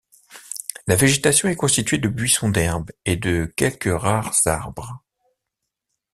La 0.87 0.95
végétation 0.95 1.47
est 1.47 1.55
constitué 1.55 1.99
de 1.99 2.07
buissons, 2.09 2.49
d'herbes 2.49 2.89
et 3.05 3.17
de 3.17 3.45
quelques 3.55 3.83
rares 4.01 4.33
arbres. 4.47 5.03